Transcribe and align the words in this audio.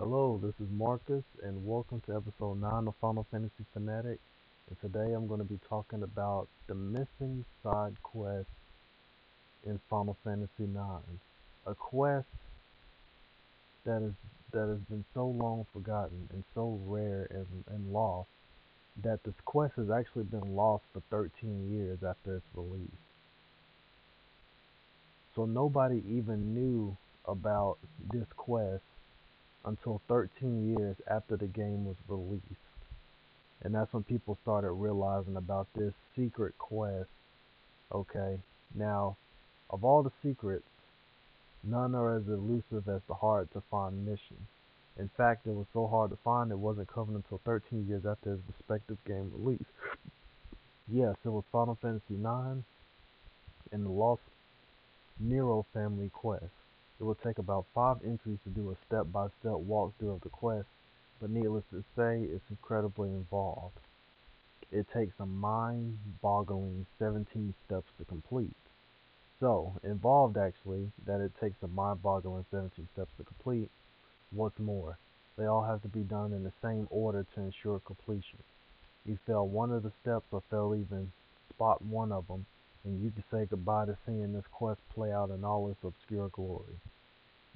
Hello, 0.00 0.40
this 0.42 0.54
is 0.66 0.72
Marcus, 0.72 1.24
and 1.42 1.66
welcome 1.66 2.00
to 2.06 2.16
episode 2.16 2.58
9 2.58 2.88
of 2.88 2.94
Final 3.02 3.26
Fantasy 3.30 3.66
Fanatic. 3.74 4.18
And 4.70 4.80
today 4.80 5.12
I'm 5.12 5.26
going 5.26 5.40
to 5.40 5.44
be 5.44 5.60
talking 5.68 6.02
about 6.02 6.48
the 6.68 6.74
missing 6.74 7.44
side 7.62 8.02
quest 8.02 8.48
in 9.66 9.78
Final 9.90 10.16
Fantasy 10.24 10.64
9. 10.72 10.84
A 11.66 11.74
quest 11.74 12.24
that 13.84 14.00
is 14.00 14.14
that 14.52 14.68
has 14.68 14.78
been 14.88 15.04
so 15.12 15.26
long 15.26 15.66
forgotten 15.70 16.30
and 16.32 16.44
so 16.54 16.80
rare 16.86 17.26
and, 17.28 17.46
and 17.70 17.92
lost 17.92 18.30
that 19.04 19.22
this 19.22 19.34
quest 19.44 19.74
has 19.76 19.90
actually 19.90 20.24
been 20.24 20.56
lost 20.56 20.84
for 20.94 21.02
13 21.10 21.70
years 21.70 21.98
after 22.02 22.36
its 22.36 22.46
release. 22.54 22.88
So 25.36 25.44
nobody 25.44 26.02
even 26.08 26.54
knew 26.54 26.96
about 27.26 27.76
this 28.10 28.26
quest 28.34 28.80
until 29.64 30.00
13 30.08 30.76
years 30.76 30.96
after 31.08 31.36
the 31.36 31.46
game 31.46 31.84
was 31.84 31.96
released. 32.08 32.44
And 33.62 33.74
that's 33.74 33.92
when 33.92 34.04
people 34.04 34.38
started 34.42 34.72
realizing 34.72 35.36
about 35.36 35.68
this 35.74 35.92
secret 36.16 36.56
quest. 36.58 37.08
Okay, 37.92 38.38
now, 38.74 39.16
of 39.68 39.84
all 39.84 40.02
the 40.02 40.12
secrets, 40.22 40.64
none 41.62 41.94
are 41.94 42.16
as 42.16 42.26
elusive 42.28 42.88
as 42.88 43.02
the 43.06 43.14
hard 43.14 43.52
to 43.52 43.62
find 43.70 44.06
mission. 44.06 44.46
In 44.98 45.10
fact, 45.16 45.46
it 45.46 45.54
was 45.54 45.66
so 45.72 45.86
hard 45.86 46.10
to 46.10 46.18
find 46.24 46.50
it 46.50 46.58
wasn't 46.58 46.92
covered 46.92 47.14
until 47.14 47.40
13 47.44 47.86
years 47.88 48.04
after 48.06 48.34
its 48.34 48.42
respective 48.48 48.98
game 49.06 49.32
release. 49.34 49.60
yes, 50.88 51.16
it 51.24 51.28
was 51.28 51.44
Final 51.52 51.78
Fantasy 51.80 52.14
IX 52.14 52.64
and 53.72 53.84
the 53.84 53.90
Lost 53.90 54.22
Nero 55.18 55.66
family 55.72 56.10
quest. 56.12 56.44
It 57.00 57.04
will 57.04 57.14
take 57.14 57.38
about 57.38 57.64
five 57.74 57.96
entries 58.04 58.40
to 58.44 58.50
do 58.50 58.70
a 58.70 58.76
step-by-step 58.86 59.52
walkthrough 59.52 60.16
of 60.16 60.20
the 60.20 60.28
quest, 60.28 60.68
but 61.18 61.30
needless 61.30 61.64
to 61.70 61.82
say, 61.96 62.20
it's 62.20 62.50
incredibly 62.50 63.08
involved. 63.08 63.80
It 64.70 64.86
takes 64.92 65.18
a 65.18 65.24
mind-boggling 65.24 66.84
17 66.98 67.54
steps 67.64 67.88
to 67.96 68.04
complete. 68.04 68.54
So, 69.40 69.72
involved 69.82 70.36
actually, 70.36 70.92
that 71.06 71.22
it 71.22 71.32
takes 71.40 71.62
a 71.62 71.68
mind-boggling 71.68 72.44
17 72.50 72.86
steps 72.92 73.12
to 73.16 73.24
complete. 73.24 73.70
What's 74.30 74.58
more, 74.58 74.98
they 75.38 75.46
all 75.46 75.64
have 75.64 75.80
to 75.82 75.88
be 75.88 76.02
done 76.02 76.34
in 76.34 76.44
the 76.44 76.52
same 76.60 76.86
order 76.90 77.24
to 77.34 77.40
ensure 77.40 77.80
completion. 77.80 78.40
You 79.06 79.18
fail 79.26 79.48
one 79.48 79.72
of 79.72 79.82
the 79.82 79.92
steps 80.02 80.26
or 80.32 80.42
fail 80.50 80.74
even 80.74 81.12
spot 81.48 81.80
one 81.80 82.12
of 82.12 82.28
them, 82.28 82.44
and 82.84 83.02
you 83.02 83.10
can 83.10 83.24
say 83.30 83.46
goodbye 83.48 83.86
to 83.86 83.96
seeing 84.06 84.32
this 84.32 84.44
quest 84.52 84.80
play 84.94 85.12
out 85.12 85.30
in 85.30 85.44
all 85.44 85.68
its 85.68 85.84
obscure 85.84 86.28
glory. 86.28 86.80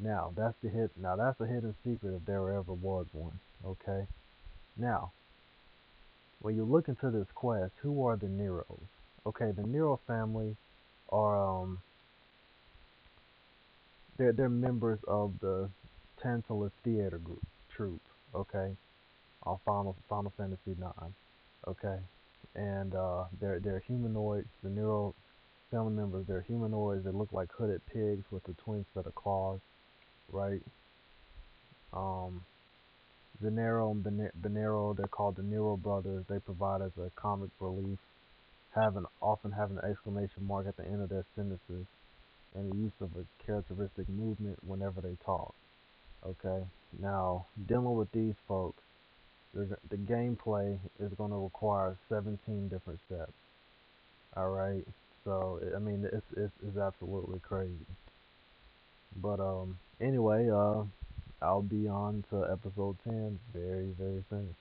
Now, 0.00 0.32
that's 0.36 0.56
the 0.62 0.68
hit. 0.68 0.90
Now, 0.96 1.16
that's 1.16 1.40
a 1.40 1.46
hidden 1.46 1.74
secret 1.84 2.14
if 2.14 2.24
there 2.24 2.50
ever 2.50 2.72
was 2.72 3.06
one. 3.12 3.38
Okay. 3.64 4.06
Now, 4.76 5.12
when 6.40 6.56
you 6.56 6.64
look 6.64 6.88
into 6.88 7.10
this 7.10 7.28
quest, 7.34 7.72
who 7.82 8.04
are 8.06 8.16
the 8.16 8.26
Neros? 8.26 8.88
Okay, 9.26 9.52
the 9.52 9.62
Nero 9.62 10.00
family 10.06 10.56
are 11.10 11.62
um, 11.62 11.78
they're 14.16 14.32
they're 14.32 14.48
members 14.48 14.98
of 15.06 15.34
the 15.40 15.68
Tantalus 16.20 16.72
Theater 16.82 17.18
Group 17.18 17.44
troupe. 17.74 18.02
Okay, 18.34 18.72
on 19.44 19.58
Final 19.64 19.94
Final 20.08 20.32
Fantasy 20.36 20.74
Nine. 20.78 21.14
Okay, 21.68 21.98
and 22.54 22.94
uh, 22.94 23.24
they're 23.40 23.60
they're 23.60 23.82
humanoids. 23.86 24.48
The 24.62 24.70
Nero 24.70 25.14
family 25.70 25.94
members 25.94 26.26
they're 26.26 26.42
humanoids. 26.42 27.04
They 27.04 27.10
look 27.10 27.32
like 27.32 27.48
hooded 27.56 27.80
pigs 27.86 28.24
with 28.30 28.46
a 28.48 28.52
twin 28.54 28.84
set 28.94 29.06
of 29.06 29.14
claws 29.14 29.60
right? 30.32 30.62
Um, 31.92 32.44
Zenero 33.42 33.90
and 33.92 34.04
Benero, 34.40 34.96
they're 34.96 35.06
called 35.06 35.36
the 35.36 35.42
Nero 35.42 35.76
brothers. 35.76 36.24
They 36.28 36.38
provide 36.38 36.80
as 36.82 36.92
a 36.98 37.10
comic 37.16 37.50
relief, 37.60 37.98
having 38.74 39.04
often 39.20 39.52
having 39.52 39.78
an 39.78 39.90
exclamation 39.90 40.46
mark 40.46 40.66
at 40.66 40.76
the 40.76 40.84
end 40.84 41.02
of 41.02 41.10
their 41.10 41.24
sentences, 41.36 41.86
and 42.54 42.70
the 42.70 42.76
use 42.76 42.92
of 43.00 43.10
a 43.16 43.44
characteristic 43.44 44.08
movement 44.08 44.58
whenever 44.64 45.00
they 45.00 45.16
talk. 45.24 45.54
Okay, 46.24 46.64
now 47.00 47.46
dealing 47.66 47.96
with 47.96 48.12
these 48.12 48.34
folks, 48.46 48.82
the 49.54 49.96
gameplay 49.96 50.78
is 50.98 51.12
going 51.14 51.30
to 51.30 51.36
require 51.36 51.96
17 52.08 52.68
different 52.68 53.00
steps. 53.06 53.32
All 54.36 54.50
right, 54.50 54.84
so 55.24 55.60
I 55.74 55.78
mean 55.78 56.08
it's 56.10 56.26
it's, 56.36 56.52
it's 56.66 56.76
absolutely 56.76 57.38
crazy. 57.40 57.86
But 59.20 59.40
um, 59.40 59.78
anyway, 60.00 60.48
uh, 60.48 60.84
I'll 61.42 61.62
be 61.62 61.86
on 61.88 62.24
to 62.30 62.44
episode 62.50 62.96
10 63.04 63.38
very, 63.52 63.94
very 63.98 64.24
soon. 64.30 64.54